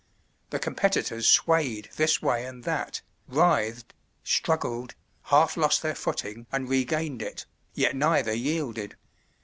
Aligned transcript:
The 0.49 0.57
competitors 0.57 1.27
swayed 1.29 1.91
this 1.95 2.23
way 2.23 2.43
and 2.47 2.63
that, 2.63 3.01
writhed, 3.27 3.93
struggled, 4.23 4.95
half 5.25 5.55
lost 5.55 5.83
their 5.83 5.93
footing 5.93 6.47
and 6.51 6.67
regained 6.67 7.21
it, 7.21 7.45
yet 7.75 7.95
neither 7.95 8.33
yielded. 8.33 8.95